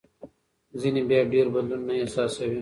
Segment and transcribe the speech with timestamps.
[0.79, 2.59] ځینې بیا ډېر بدلون نه احساسوي.